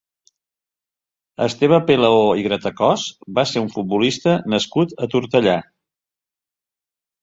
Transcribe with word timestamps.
Esteve 1.47 1.79
Pelaó 1.91 2.25
i 2.41 2.47
Gratacós 2.49 3.05
va 3.39 3.47
ser 3.53 3.65
un 3.67 3.71
futbolista 3.77 4.37
nascut 4.57 5.01
a 5.07 5.15
Tortellà. 5.17 5.59